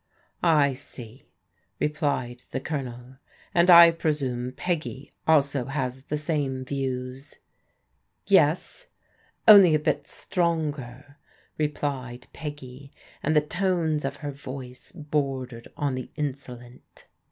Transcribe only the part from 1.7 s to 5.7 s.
replied the Colonel, "and I presume Peggy also